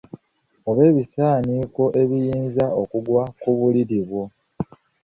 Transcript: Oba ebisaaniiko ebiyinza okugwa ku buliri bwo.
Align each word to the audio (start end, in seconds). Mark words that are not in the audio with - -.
Oba 0.69 0.81
ebisaaniiko 0.89 1.83
ebiyinza 2.01 2.65
okugwa 2.81 3.23
ku 3.39 3.49
buliri 3.57 3.99
bwo. 4.07 4.23